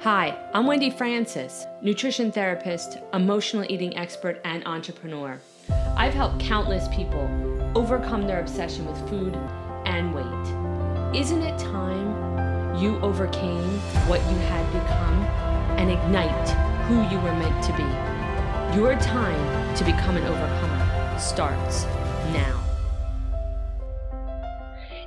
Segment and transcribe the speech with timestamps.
[0.00, 5.40] Hi, I'm Wendy Francis, nutrition therapist, emotional eating expert, and entrepreneur.
[5.96, 7.28] I've helped countless people
[7.74, 9.34] overcome their obsession with food
[9.86, 11.18] and weight.
[11.18, 15.24] Isn't it time you overcame what you had become
[15.78, 16.48] and ignite
[16.86, 18.78] who you were meant to be?
[18.78, 21.84] Your time to become an overcomer starts
[22.32, 22.65] now.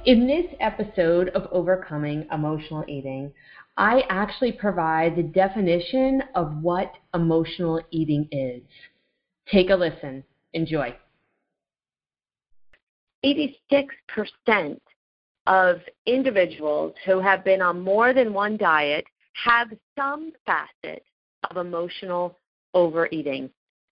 [0.09, 3.31] In this episode of Overcoming Emotional Eating,
[3.77, 8.63] I actually provide the definition of what emotional eating is.
[9.51, 10.23] Take a listen.
[10.53, 10.95] Enjoy.
[13.23, 14.79] 86%
[15.45, 21.03] of individuals who have been on more than one diet have some facet
[21.51, 22.35] of emotional
[22.73, 23.47] overeating.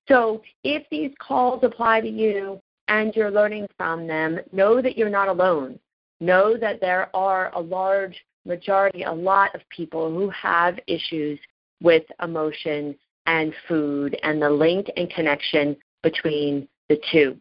[0.08, 5.09] So if these calls apply to you and you're learning from them, know that you're
[5.12, 5.78] not alone.
[6.20, 11.40] Know that there are a large majority, a lot of people who have issues
[11.82, 12.96] with emotion
[13.28, 17.38] and food and the link and connection between the two.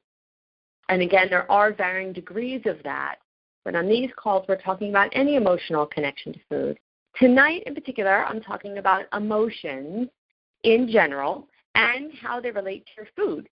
[0.89, 3.17] And again, there are varying degrees of that.
[3.65, 6.79] But on these calls, we're talking about any emotional connection to food.
[7.19, 10.09] Tonight, in particular, I'm talking about emotions
[10.63, 13.49] in general and how they relate to your food.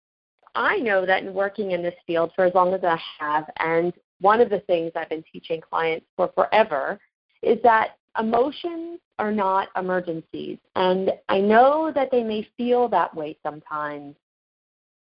[0.54, 3.92] I know that in working in this field for as long as I have, and
[4.20, 6.98] one of the things I've been teaching clients for forever
[7.42, 10.58] is that emotions are not emergencies.
[10.76, 14.16] And I know that they may feel that way sometimes.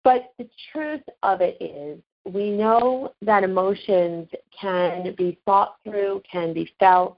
[0.03, 6.53] But the truth of it is, we know that emotions can be thought through, can
[6.53, 7.17] be felt,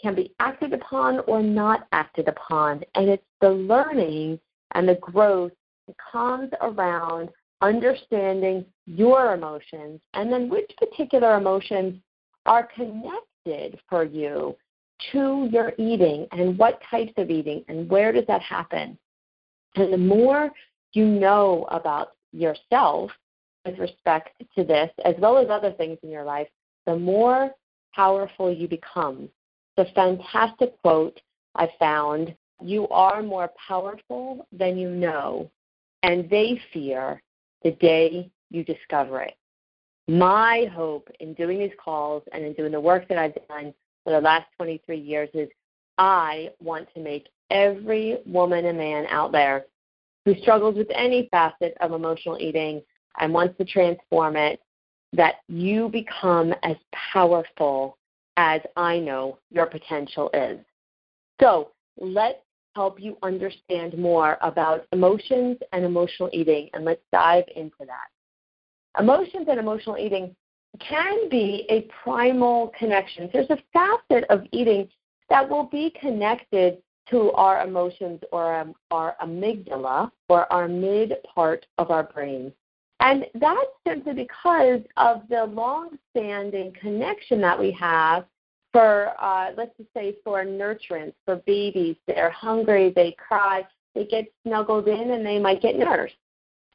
[0.00, 2.84] can be acted upon or not acted upon.
[2.94, 4.38] And it's the learning
[4.72, 5.52] and the growth
[5.86, 12.00] that comes around understanding your emotions and then which particular emotions
[12.46, 14.56] are connected for you
[15.12, 18.98] to your eating and what types of eating and where does that happen.
[19.76, 20.50] And the more
[20.92, 23.10] you know about yourself
[23.64, 26.48] with respect to this, as well as other things in your life,
[26.86, 27.50] the more
[27.94, 29.28] powerful you become.
[29.76, 31.20] The fantastic quote
[31.56, 35.50] I found you are more powerful than you know,
[36.02, 37.20] and they fear
[37.64, 39.34] the day you discover it
[40.08, 43.72] my hope in doing these calls and in doing the work that I've done
[44.04, 45.48] for the last 23 years is
[45.96, 49.64] I want to make every woman and man out there
[50.24, 52.82] who struggles with any facet of emotional eating
[53.18, 54.60] and wants to transform it
[55.12, 56.76] that you become as
[57.12, 57.96] powerful
[58.36, 60.58] as I know your potential is.
[61.40, 62.38] So let's
[62.74, 68.08] help you understand more about emotions and emotional eating, and let's dive into that.
[68.98, 70.34] Emotions and emotional eating
[70.80, 73.30] can be a primal connection.
[73.32, 74.88] There's a facet of eating
[75.30, 76.78] that will be connected
[77.10, 82.52] to our emotions or um, our amygdala or our mid part of our brain.
[83.00, 88.24] And that's simply because of the long-standing connection that we have
[88.74, 91.94] for, uh, let's just say, for nurturance, for babies.
[92.08, 93.64] They're hungry, they cry,
[93.94, 96.16] they get snuggled in, and they might get nursed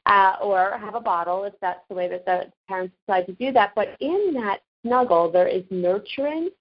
[0.05, 3.51] uh, or have a bottle if that's the way that the parents decide to do
[3.51, 3.73] that.
[3.75, 6.51] But in that snuggle, there is nurturing,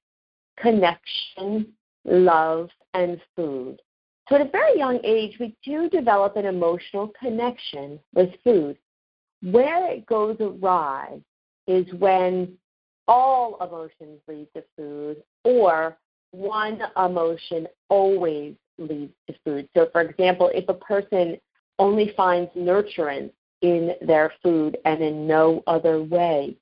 [0.60, 1.68] connection,
[2.04, 3.80] love, and food.
[4.28, 8.76] So at a very young age, we do develop an emotional connection with food.
[9.40, 11.20] Where it goes awry
[11.68, 12.58] is when
[13.06, 15.96] all emotions lead to food or
[16.32, 19.68] one emotion always leads to food.
[19.74, 21.38] So, for example, if a person
[21.78, 23.30] only finds nurturance
[23.62, 26.56] in their food and in no other way.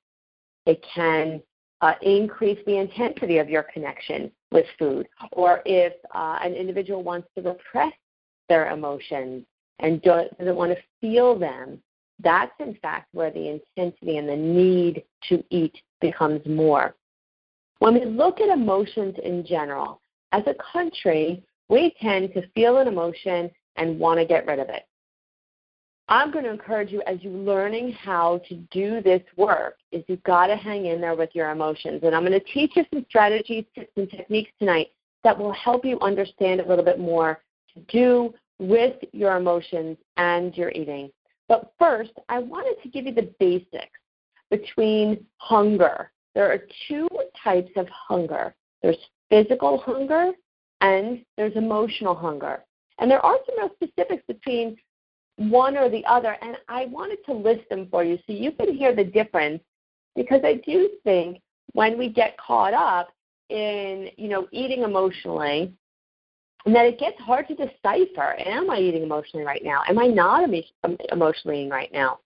[0.65, 1.41] It can
[1.81, 5.07] uh, increase the intensity of your connection with food.
[5.31, 7.93] Or if uh, an individual wants to repress
[8.49, 9.45] their emotions
[9.79, 11.81] and doesn't want to feel them,
[12.19, 16.95] that's in fact where the intensity and the need to eat becomes more.
[17.79, 20.01] When we look at emotions in general,
[20.31, 24.69] as a country, we tend to feel an emotion and want to get rid of
[24.69, 24.87] it.
[26.09, 30.23] I'm going to encourage you as you're learning how to do this work is you've
[30.23, 32.01] got to hang in there with your emotions.
[32.03, 34.87] And I'm going to teach you some strategies, tips, and techniques tonight
[35.23, 37.41] that will help you understand a little bit more
[37.73, 41.11] to do with your emotions and your eating.
[41.49, 43.99] But first, I wanted to give you the basics
[44.49, 46.11] between hunger.
[46.37, 47.09] There are two
[47.43, 48.53] types of hunger.
[48.83, 50.33] There's physical hunger
[50.81, 52.63] and there's emotional hunger.
[52.99, 54.77] And there are some real specifics between
[55.37, 56.37] one or the other.
[56.43, 59.63] And I wanted to list them for you so you can hear the difference
[60.15, 61.41] because I do think
[61.73, 63.09] when we get caught up
[63.49, 65.73] in, you know, eating emotionally
[66.67, 69.81] and that it gets hard to decipher am I eating emotionally right now?
[69.89, 70.47] Am I not
[71.11, 72.19] emotionally eating right now?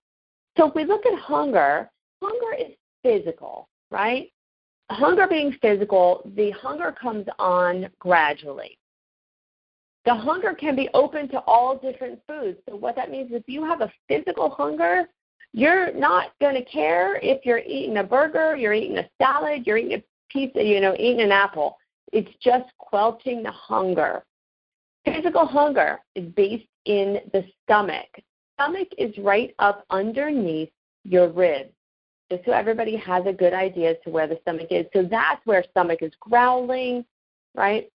[0.58, 1.90] So if we look at hunger,
[2.22, 2.74] hunger is
[3.04, 4.31] physical, right?
[4.89, 8.77] Hunger being physical, the hunger comes on gradually.
[10.05, 12.57] The hunger can be open to all different foods.
[12.67, 15.07] So what that means is if you have a physical hunger,
[15.53, 19.77] you're not going to care if you're eating a burger, you're eating a salad, you're
[19.77, 21.77] eating a pizza, you know, eating an apple.
[22.11, 24.23] It's just quelching the hunger.
[25.05, 28.07] Physical hunger is based in the stomach.
[28.55, 30.69] Stomach is right up underneath
[31.03, 31.73] your ribs.
[32.31, 34.86] Just so everybody has a good idea as to where the stomach is.
[34.94, 37.04] So that's where stomach is growling,
[37.56, 37.92] right?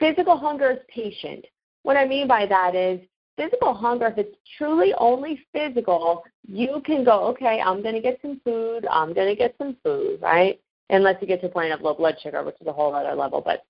[0.00, 1.44] Physical hunger is patient.
[1.82, 2.98] What I mean by that is
[3.36, 8.18] physical hunger, if it's truly only physical, you can go, okay, I'm going to get
[8.22, 10.58] some food, I'm going to get some food, right?
[10.88, 13.14] Unless you get to a point of low blood sugar, which is a whole other
[13.14, 13.42] level.
[13.44, 13.66] But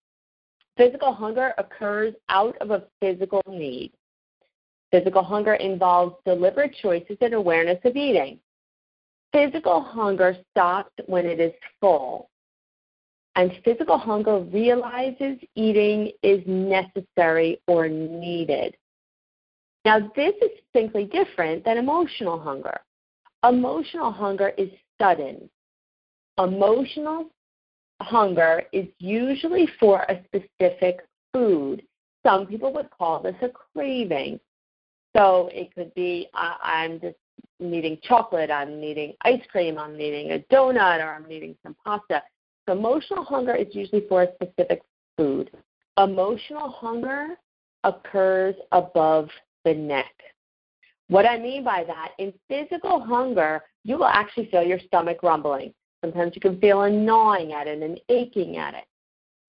[0.76, 3.92] physical hunger occurs out of a physical need.
[4.92, 8.38] Physical hunger involves deliberate choices and awareness of eating.
[9.34, 12.30] Physical hunger stops when it is full.
[13.34, 18.76] And physical hunger realizes eating is necessary or needed.
[19.84, 22.80] Now, this is distinctly different than emotional hunger.
[23.42, 24.70] Emotional hunger is
[25.02, 25.50] sudden.
[26.38, 27.26] Emotional
[28.00, 31.00] hunger is usually for a specific
[31.32, 31.82] food.
[32.24, 34.38] Some people would call this a craving.
[35.16, 37.16] So it could be I'm just
[37.60, 42.22] needing chocolate, I'm needing ice cream, I'm needing a donut, or I'm needing some pasta.
[42.66, 44.82] So emotional hunger is usually for a specific
[45.16, 45.50] food.
[45.98, 47.36] Emotional hunger
[47.84, 49.28] occurs above
[49.64, 50.12] the neck.
[51.08, 55.74] What I mean by that, in physical hunger, you will actually feel your stomach rumbling.
[56.02, 58.84] Sometimes you can feel a gnawing at it and an aching at it.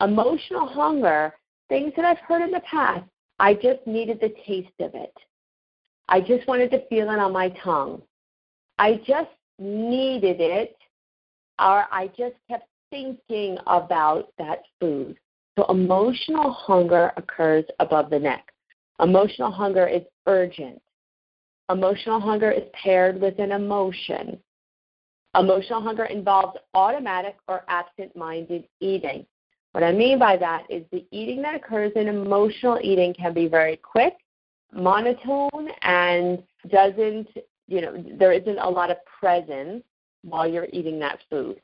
[0.01, 1.33] Emotional hunger,
[1.69, 3.05] things that I've heard in the past,
[3.39, 5.13] I just needed the taste of it.
[6.07, 8.01] I just wanted to feel it on my tongue.
[8.77, 10.75] I just needed it,
[11.59, 15.17] or I just kept thinking about that food.
[15.57, 18.51] So emotional hunger occurs above the neck.
[18.99, 20.81] Emotional hunger is urgent.
[21.69, 24.37] Emotional hunger is paired with an emotion.
[25.37, 29.25] Emotional hunger involves automatic or absent minded eating.
[29.71, 33.47] What I mean by that is the eating that occurs in emotional eating can be
[33.47, 34.13] very quick,
[34.73, 37.27] monotone, and doesn't,
[37.67, 39.83] you know, there isn't a lot of presence
[40.23, 41.61] while you're eating that food.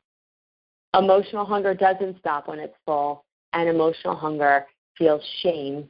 [0.94, 4.66] Emotional hunger doesn't stop when it's full, and emotional hunger
[4.96, 5.88] feels shame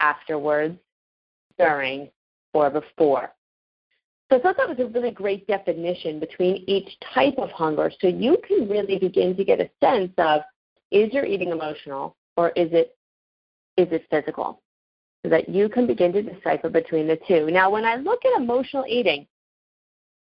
[0.00, 0.78] afterwards,
[1.58, 2.10] during,
[2.54, 3.32] or before.
[4.30, 8.06] So I thought that was a really great definition between each type of hunger so
[8.08, 10.40] you can really begin to get a sense of
[10.90, 12.96] is your eating emotional or is it
[13.76, 14.62] is it physical?
[15.22, 17.50] So that you can begin to decipher between the two.
[17.50, 19.26] Now when I look at emotional eating,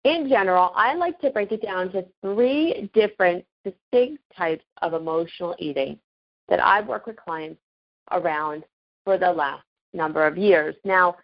[0.04, 5.56] in general, I like to break it down to three different distinct types of emotional
[5.60, 5.98] eating
[6.50, 7.60] that I've worked with clients
[8.12, 8.64] around
[9.06, 9.64] for the last
[9.94, 10.76] number of years.
[10.84, 11.16] Now,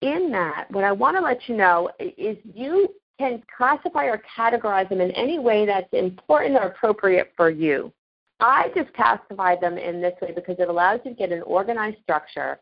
[0.00, 4.88] in that, what I want to let you know is you can classify or categorize
[4.88, 7.92] them in any way that's important or appropriate for you.
[8.38, 11.98] I just classify them in this way because it allows you to get an organized
[12.02, 12.58] structure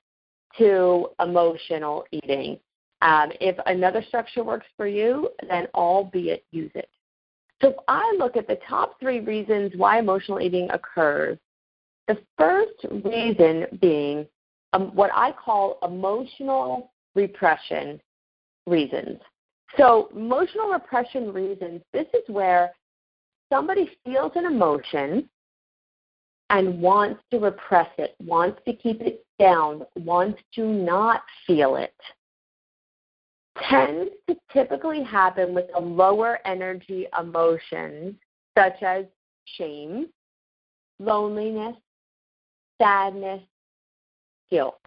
[0.56, 2.59] to emotional eating.
[3.02, 6.88] Um, if another structure works for you, then albeit use it.
[7.61, 11.38] So if I look at the top three reasons why emotional eating occurs,
[12.07, 14.26] the first reason being
[14.73, 18.00] um, what I call emotional repression
[18.67, 19.19] reasons.
[19.76, 22.73] So, emotional repression reasons, this is where
[23.52, 25.28] somebody feels an emotion
[26.50, 31.95] and wants to repress it, wants to keep it down, wants to not feel it.
[33.68, 38.14] Tends to typically happen with a lower energy emotions
[38.57, 39.04] such as
[39.57, 40.07] shame,
[40.99, 41.76] loneliness,
[42.80, 43.42] sadness,
[44.50, 44.80] guilt.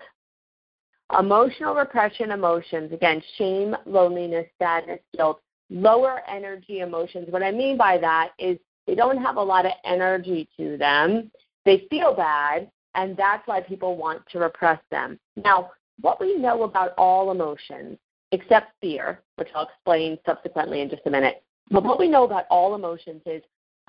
[1.18, 7.28] Emotional repression emotions, again, shame, loneliness, sadness, guilt, lower energy emotions.
[7.30, 11.32] What I mean by that is they don't have a lot of energy to them.
[11.66, 15.20] They feel bad, and that's why people want to repress them.
[15.36, 15.72] Now,
[16.02, 17.98] what we know about all emotions,
[18.32, 22.46] except fear, which I'll explain subsequently in just a minute, but what we know about
[22.50, 23.42] all emotions is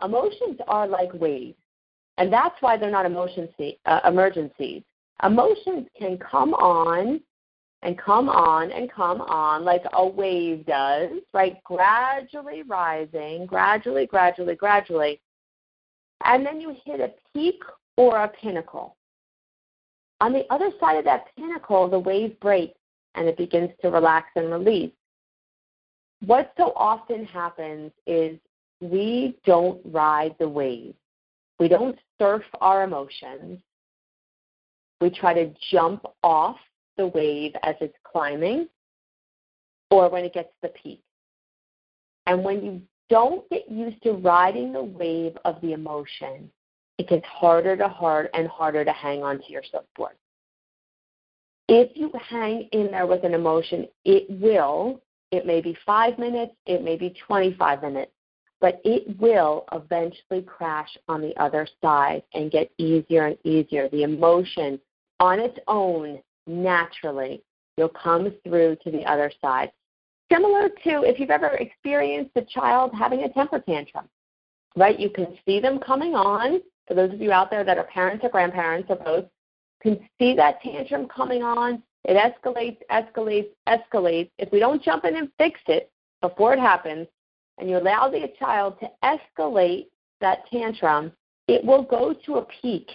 [0.03, 1.57] emotions are like waves,
[2.19, 4.83] and that's why they're not emergency, uh, emergencies
[5.23, 7.21] emotions can come on
[7.83, 11.63] and come on and come on like a wave does, right?
[11.65, 15.21] Gradually rising, gradually, gradually, gradually.
[16.25, 17.61] And then you hit a peak
[17.97, 18.97] or a pinnacle.
[20.21, 22.79] On the other side of that pinnacle, the wave breaks
[23.15, 24.93] and it begins to relax and release.
[26.25, 28.39] What so often happens is
[28.81, 30.95] we don't ride the wave.
[31.59, 33.61] We don't surf our emotions.
[35.01, 36.57] We try to jump off
[36.97, 38.69] the wave as it's climbing
[39.91, 41.03] or when it gets to the peak.
[42.27, 46.51] And when you don't get used to riding the wave of the emotion,
[47.03, 50.15] it gets harder to hard and harder to hang on to your surfboard.
[51.69, 56.55] If you hang in there with an emotion, it will, it may be five minutes,
[56.65, 58.13] it may be 25 minutes,
[58.61, 63.89] but it will eventually crash on the other side and get easier and easier.
[63.89, 64.79] The emotion
[65.19, 67.43] on its own, naturally,
[67.77, 69.73] you'll come through to the other side.
[70.31, 74.09] Similar to if you've ever experienced a child having a temper tantrum,
[74.77, 74.99] right?
[74.99, 76.61] You can see them coming on.
[76.87, 79.25] For those of you out there that are parents or grandparents or both,
[79.83, 81.83] can see that tantrum coming on.
[82.05, 84.31] It escalates, escalates, escalates.
[84.39, 87.07] If we don't jump in and fix it before it happens,
[87.59, 89.87] and you allow the child to escalate
[90.21, 91.13] that tantrum,
[91.49, 92.89] it will go to a peak.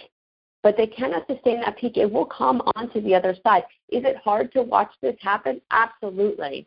[0.62, 1.96] But they cannot sustain that peak.
[1.96, 3.62] It will come onto the other side.
[3.90, 5.60] Is it hard to watch this happen?
[5.70, 6.66] Absolutely.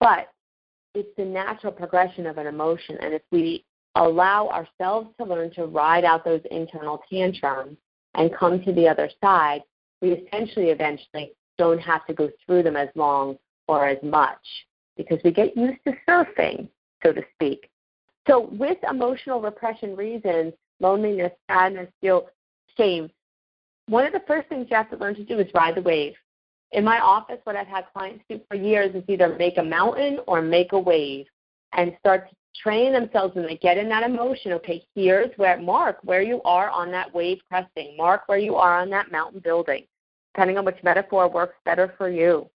[0.00, 0.32] But
[0.94, 2.96] it's the natural progression of an emotion.
[3.00, 3.64] And if we
[3.96, 7.76] allow ourselves to learn to ride out those internal tantrums
[8.14, 9.62] and come to the other side,
[10.00, 13.36] we essentially eventually don't have to go through them as long
[13.68, 14.38] or as much
[14.96, 16.68] because we get used to surfing,
[17.02, 17.70] so to speak.
[18.26, 22.28] So, with emotional repression reasons, loneliness, sadness, guilt,
[22.76, 23.10] shame,
[23.88, 26.14] one of the first things you have to learn to do is ride the wave.
[26.72, 30.18] In my office, what I've had clients do for years is either make a mountain
[30.26, 31.26] or make a wave
[31.72, 34.52] and start to train themselves when they get in that emotion.
[34.52, 38.80] Okay, here's where, mark where you are on that wave cresting, mark where you are
[38.80, 39.84] on that mountain building,
[40.34, 42.48] depending on which metaphor works better for you.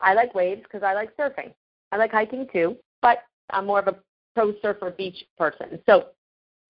[0.00, 1.52] I like waves because I like surfing.
[1.90, 3.18] I like hiking too, but
[3.50, 3.96] I'm more of a
[4.34, 5.80] pro surfer beach person.
[5.86, 6.08] So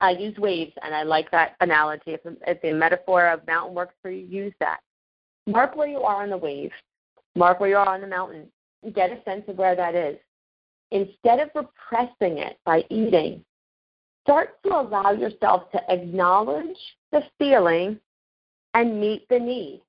[0.01, 2.13] I use waves, and I like that analogy.
[2.13, 4.81] If, if the metaphor of mountain works for you, use that.
[5.47, 6.71] Mark where you are on the wave.
[7.35, 8.47] Mark where you are on the mountain.
[8.95, 10.17] Get a sense of where that is.
[10.91, 13.45] Instead of repressing it by eating,
[14.23, 16.79] start to allow yourself to acknowledge
[17.13, 17.99] the feeling
[18.75, 19.83] and meet the need.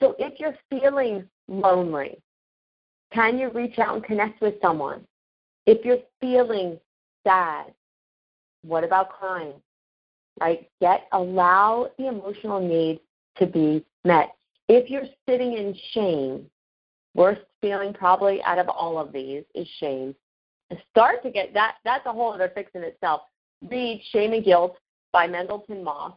[0.00, 2.18] So if you're feeling lonely,
[3.12, 5.04] can you reach out and connect with someone?
[5.66, 6.78] If you're feeling
[7.24, 7.74] sad,
[8.62, 9.54] what about crying?
[10.40, 10.68] Right?
[10.80, 13.00] Get allow the emotional need
[13.38, 14.34] to be met.
[14.68, 16.46] If you're sitting in shame,
[17.14, 20.14] worst feeling probably out of all of these is shame.
[20.90, 23.22] Start to get that that's a whole other fix in itself.
[23.70, 24.76] Read Shame and Guilt
[25.12, 26.12] by Mendleton Moze,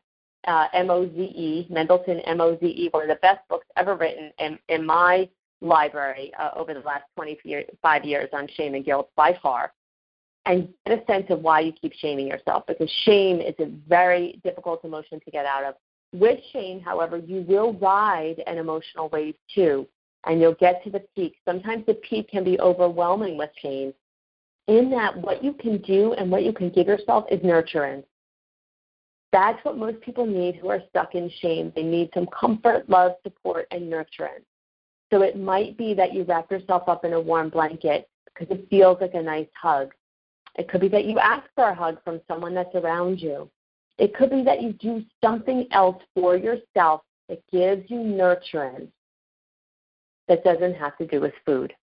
[0.48, 5.28] uh, M-O-Z-E, Mendleton M-O-Z-E, one of the best books ever written in, in my
[5.62, 9.74] library uh, over the last 25 years on shame and guilt by far.
[10.48, 14.40] And get a sense of why you keep shaming yourself because shame is a very
[14.44, 15.76] difficult emotion to get out of.
[16.14, 19.88] With shame, however, you will ride an emotional wave too,
[20.26, 21.36] and you'll get to the peak.
[21.46, 23.94] Sometimes the peak can be overwhelming with shame.
[24.68, 28.04] In that, what you can do and what you can give yourself is nurturance.
[29.32, 31.72] That's what most people need who are stuck in shame.
[31.76, 34.46] They need some comfort, love, support, and nurturance.
[35.12, 38.68] So it might be that you wrap yourself up in a warm blanket because it
[38.70, 39.92] feels like a nice hug.
[40.56, 43.50] It could be that you ask for a hug from someone that's around you.
[43.98, 48.90] It could be that you do something else for yourself that gives you nurturance
[50.32, 51.74] that doesn't have to do with food.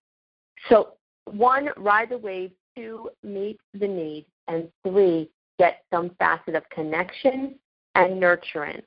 [0.71, 0.95] So,
[1.27, 2.53] one, ride the wave.
[2.75, 4.25] Two, meet the need.
[4.47, 5.29] And three,
[5.59, 7.57] get some facet of connection
[7.95, 8.85] and nurturance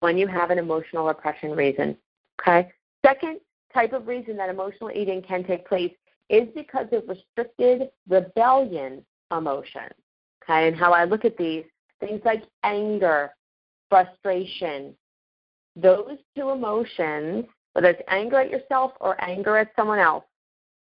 [0.00, 1.96] when you have an emotional repression reason.
[2.40, 2.72] Okay?
[3.06, 3.38] Second
[3.72, 5.92] type of reason that emotional eating can take place
[6.28, 9.88] is because of restricted rebellion emotion.
[10.42, 10.66] Okay?
[10.66, 11.64] And how I look at these
[12.00, 13.30] things like anger,
[13.88, 14.96] frustration,
[15.76, 17.44] those two emotions,
[17.74, 20.24] whether it's anger at yourself or anger at someone else,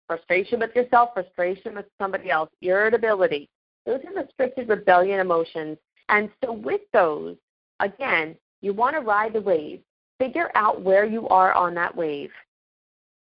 [0.07, 3.47] frustration with yourself, frustration with somebody else, irritability,
[3.85, 5.77] those are restricted rebellion emotions.
[6.09, 7.37] And so, with those,
[7.79, 9.81] again, you want to ride the wave.
[10.19, 12.31] Figure out where you are on that wave.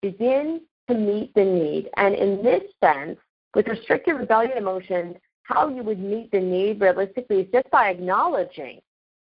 [0.02, 1.90] Begin to meet the need.
[1.98, 3.20] And in this sense,
[3.54, 8.80] with restricted rebellion emotions, how you would meet the need realistically is just by acknowledging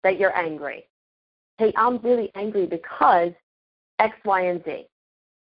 [0.04, 0.88] that you're angry.
[1.58, 3.32] Hey, I'm really angry because
[4.02, 4.88] X, Y, and Z.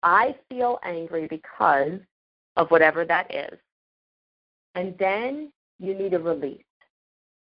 [0.03, 1.99] I feel angry because
[2.57, 3.57] of whatever that is.
[4.75, 6.63] And then you need a release.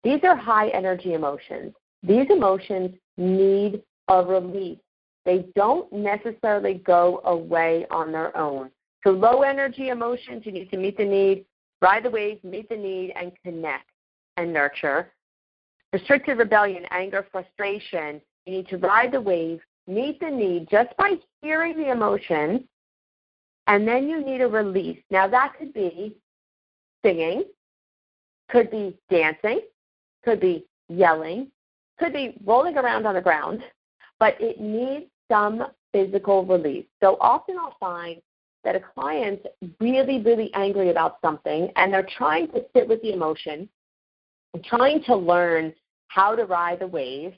[0.03, 1.73] These are high energy emotions.
[2.03, 4.77] These emotions need a release.
[5.25, 8.69] they don't necessarily go away on their own.
[9.03, 11.45] So low energy emotions, you need to meet the need,
[11.81, 13.89] ride the wave, meet the need, and connect
[14.37, 15.11] and nurture.
[15.93, 21.15] Restricted rebellion, anger, frustration, you need to ride the wave, meet the need just by
[21.41, 22.67] hearing the emotion,
[23.67, 24.99] and then you need a release.
[25.09, 26.15] Now that could be
[27.03, 27.43] singing,
[28.49, 29.61] could be dancing,
[30.23, 31.51] could be yelling,
[31.99, 33.61] could be rolling around on the ground,
[34.19, 36.85] but it needs some physical release.
[37.01, 38.21] So often I'll find
[38.63, 39.45] that a client's
[39.79, 43.69] really, really angry about something and they're trying to sit with the emotion,
[44.65, 45.73] trying to learn
[46.07, 47.33] how to ride the wave,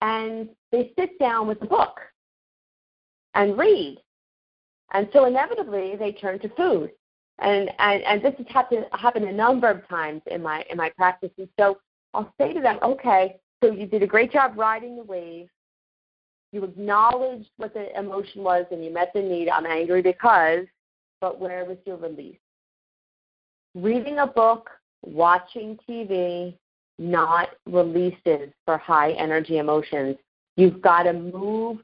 [0.00, 2.00] and they sit down with the book
[3.34, 3.98] and read.
[4.92, 6.90] And so inevitably they turn to food.
[7.38, 10.90] And, and, and this has happened, happened a number of times in my, in my
[10.96, 11.30] practice.
[11.38, 11.78] And so
[12.14, 15.48] I'll say to them, okay, so you did a great job riding the wave.
[16.52, 19.48] You acknowledged what the emotion was and you met the need.
[19.48, 20.64] I'm angry because,
[21.20, 22.38] but where was your release?
[23.74, 24.70] Reading a book,
[25.02, 26.56] watching TV,
[26.98, 30.16] not releases for high energy emotions.
[30.56, 31.78] You've got to move,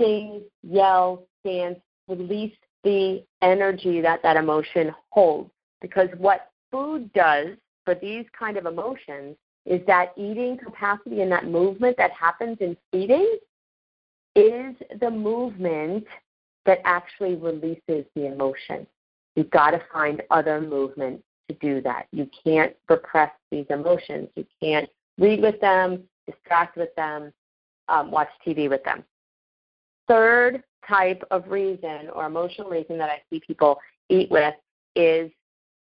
[0.00, 2.54] sing, yell, dance, release
[2.84, 5.50] the energy that that emotion holds.
[5.80, 7.48] Because what food does
[7.84, 12.76] for these kind of emotions is that eating capacity and that movement that happens in
[12.92, 13.38] feeding
[14.34, 16.04] is the movement
[16.66, 18.86] that actually releases the emotion.
[19.34, 22.06] You've got to find other movement to do that.
[22.12, 24.28] You can't repress these emotions.
[24.36, 24.88] You can't
[25.18, 27.32] read with them, distract with them,
[27.88, 29.04] um, watch TV with them.
[30.08, 34.54] Third type of reason or emotional reason that I see people eat with
[34.94, 35.30] is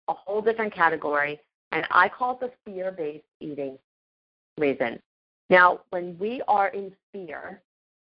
[0.08, 1.40] a whole different category,
[1.72, 3.78] and I call it the fear based eating
[4.58, 5.00] reason.
[5.48, 7.60] Now, when we are in fear,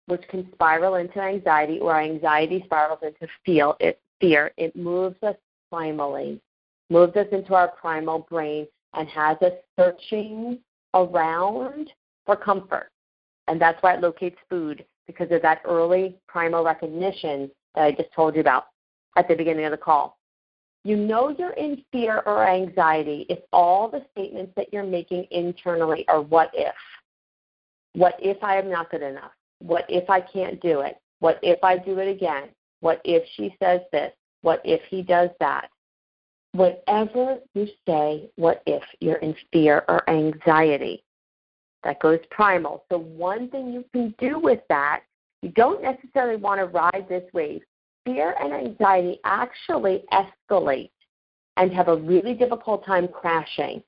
[0.07, 5.37] which can spiral into anxiety, or anxiety spirals into feel, it, fear, it moves us
[5.73, 6.41] primally,
[6.93, 10.59] moves us into our primal brain, and has us searching
[10.95, 11.91] around
[12.27, 12.91] for comfort.
[13.49, 18.13] And that's why it locates food because of that early primal recognition that I just
[18.15, 18.67] told you about
[19.17, 20.19] at the beginning of the call.
[20.85, 26.05] You know you're in fear or anxiety if all the statements that you're making internally
[26.09, 26.75] are what if.
[27.95, 29.33] What if I am not good enough?
[29.61, 30.97] What if I can't do it?
[31.21, 32.49] What if I do it again?
[32.81, 34.13] What if she says this?
[34.43, 35.71] What if he does that?
[36.53, 41.03] Whatever you say, what if you're in fear or anxiety,
[41.85, 42.85] that goes primal.
[42.91, 45.03] So, one thing you can do with that,
[45.43, 47.63] you don't necessarily want to ride this wave.
[48.05, 50.91] Fear and anxiety actually escalate
[51.57, 53.83] and have a really difficult time crashing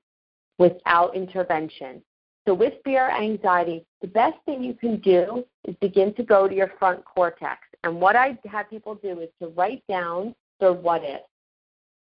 [0.58, 2.02] without intervention.
[2.46, 6.48] So, with fear or anxiety, the best thing you can do is begin to go
[6.48, 7.60] to your front cortex.
[7.84, 11.20] And what I have people do is to write down their what if.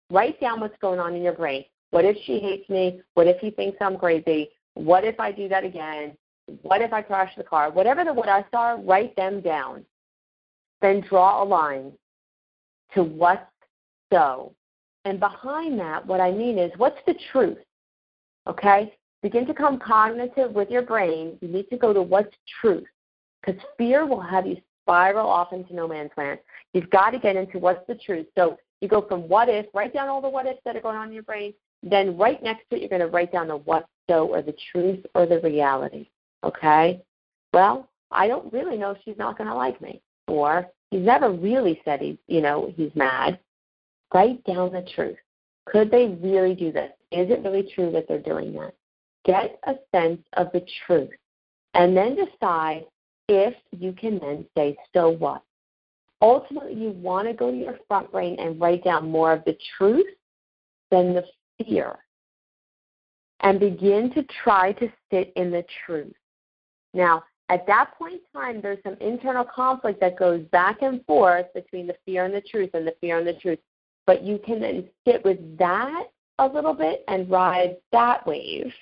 [0.09, 1.65] Write down what's going on in your brain.
[1.91, 3.01] What if she hates me?
[3.13, 4.49] What if he thinks I'm crazy?
[4.73, 6.17] What if I do that again?
[6.61, 7.71] What if I crash the car?
[7.71, 9.85] Whatever the what ifs are, write them down.
[10.81, 11.91] Then draw a line
[12.93, 13.43] to what's
[14.11, 14.53] so.
[15.05, 17.57] And behind that, what I mean is what's the truth?
[18.47, 18.93] Okay?
[19.23, 21.37] Begin to come cognitive with your brain.
[21.41, 22.85] You need to go to what's truth.
[23.41, 26.39] Because fear will have you spiral off into no man's land.
[26.73, 28.27] You've got to get into what's the truth.
[28.35, 30.97] So you go from what if, write down all the what ifs that are going
[30.97, 31.53] on in your brain.
[31.83, 34.55] Then right next to it, you're going to write down the what so or the
[34.71, 36.09] truth or the reality.
[36.43, 37.01] Okay?
[37.53, 40.01] Well, I don't really know if she's not going to like me.
[40.27, 43.39] Or he's never really said he's, you know, he's mad.
[44.13, 45.17] Write down the truth.
[45.65, 46.91] Could they really do this?
[47.11, 48.73] Is it really true that they're doing that?
[49.25, 51.09] Get a sense of the truth.
[51.73, 52.85] And then decide
[53.27, 55.41] if you can then say, so what?
[56.21, 59.57] Ultimately, you want to go to your front brain and write down more of the
[59.77, 60.07] truth
[60.89, 61.23] than the
[61.63, 61.97] fear
[63.41, 66.15] and begin to try to sit in the truth.
[66.93, 71.45] Now, at that point in time, there's some internal conflict that goes back and forth
[71.53, 73.59] between the fear and the truth and the fear and the truth.
[74.05, 76.07] But you can then sit with that
[76.39, 78.73] a little bit and ride that wave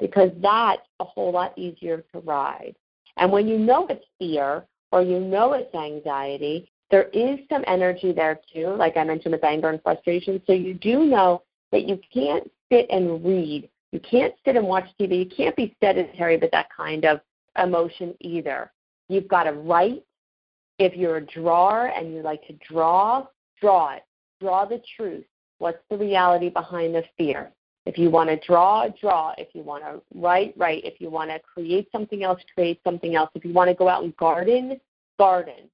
[0.00, 2.74] because that's a whole lot easier to ride.
[3.16, 8.12] And when you know it's fear or you know it's anxiety, there is some energy
[8.12, 10.40] there too, like I mentioned with anger and frustration.
[10.46, 11.42] So you do know
[11.72, 15.20] that you can't sit and read you can't sit and watch TV.
[15.20, 17.20] You can't be sedentary with that kind of
[17.56, 18.72] emotion either.
[19.08, 20.02] You've got to write.
[20.80, 23.28] If you're a drawer and you like to draw,
[23.60, 24.02] draw it.
[24.40, 25.24] Draw the truth.
[25.58, 27.52] What's the reality behind the fear?
[27.86, 29.32] If you want to draw, draw.
[29.38, 30.84] If you want to write, write.
[30.84, 33.30] If you want to create something else, create something else.
[33.36, 34.80] If you want to go out and garden,
[35.20, 35.70] garden.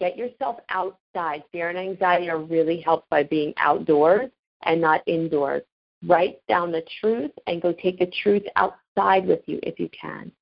[0.00, 1.44] Get yourself outside.
[1.52, 4.30] Fear and anxiety are really helped by being outdoors
[4.62, 5.62] and not indoors.
[6.06, 10.32] Write down the truth and go take the truth outside with you if you can.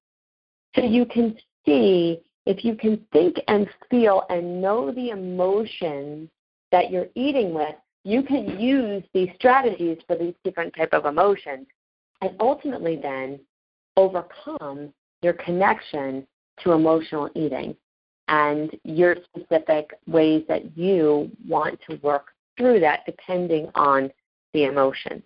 [0.77, 6.31] So you can see, if you can think and feel and know the emotions
[6.71, 11.66] that you're eating with, you can use these strategies for these different type of emotions
[12.21, 13.40] and ultimately then
[13.97, 14.92] overcome
[15.23, 16.25] your connection
[16.62, 17.77] to emotional eating
[18.28, 24.10] and your specific ways that you want to work through that depending on
[24.52, 25.22] the emotion.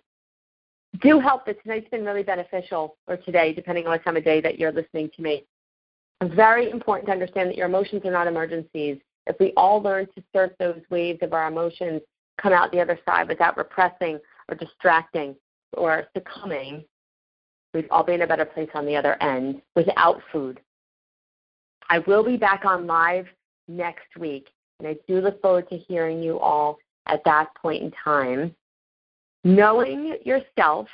[1.01, 4.41] Do help that tonight's been really beneficial, or today, depending on what time of day
[4.41, 5.43] that you're listening to me.
[6.21, 8.97] It's very important to understand that your emotions are not emergencies.
[9.25, 12.01] If we all learn to surf those waves of our emotions,
[12.39, 15.35] come out the other side without repressing or distracting
[15.75, 16.85] or succumbing,
[17.73, 20.59] we'd all be in a better place on the other end without food.
[21.89, 23.27] I will be back on live
[23.67, 27.91] next week, and I do look forward to hearing you all at that point in
[28.03, 28.55] time.
[29.43, 30.87] Knowing yourself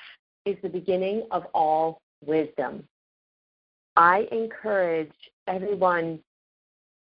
[0.46, 2.84] is the beginning of all wisdom.
[3.96, 5.12] I encourage
[5.48, 6.20] everyone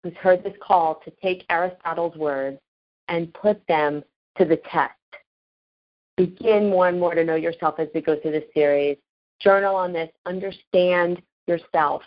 [0.03, 2.59] who's heard this call to take Aristotle's words
[3.07, 4.03] and put them
[4.37, 4.93] to the test.
[6.17, 8.97] Begin more and more to know yourself as we go through this series.
[9.39, 10.09] Journal on this.
[10.25, 12.01] Understand yourself.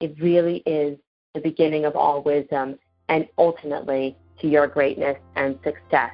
[0.00, 0.98] It really is
[1.34, 6.12] the beginning of all wisdom and ultimately to your greatness and success.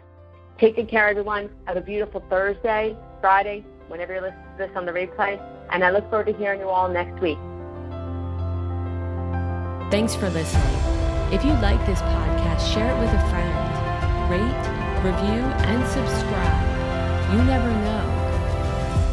[0.59, 1.51] Take good care, everyone.
[1.67, 5.41] Have a beautiful Thursday, Friday, whenever you're listening to this on the replay.
[5.71, 7.39] And I look forward to hearing you all next week.
[9.91, 10.63] Thanks for listening.
[11.33, 13.69] If you like this podcast, share it with a friend.
[14.31, 14.69] Rate,
[15.05, 17.33] review, and subscribe.
[17.33, 18.19] You never know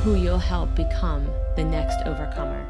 [0.03, 2.65] who you'll help become the next overcomer.